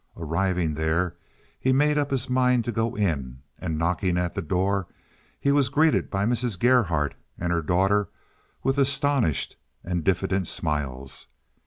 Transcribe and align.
Arriving 0.17 0.73
there, 0.73 1.15
he 1.59 1.71
made 1.71 1.95
up 1.95 2.09
his 2.09 2.27
mind 2.27 2.65
to 2.65 2.71
go 2.71 2.95
in, 2.95 3.43
and 3.59 3.77
knocking 3.77 4.17
at 4.17 4.33
the 4.33 4.41
door, 4.41 4.87
he 5.39 5.51
was 5.51 5.69
greeted 5.69 6.09
by 6.09 6.25
Mrs. 6.25 6.59
Gerhardt 6.59 7.13
and 7.37 7.53
her 7.53 7.61
daughter 7.61 8.09
with 8.63 8.79
astonished 8.79 9.57
and 9.83 10.03
diffident 10.03 10.47
smiles. 10.47 11.27